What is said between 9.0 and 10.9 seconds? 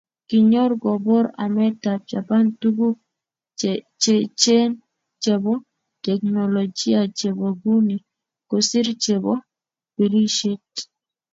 chebo birishet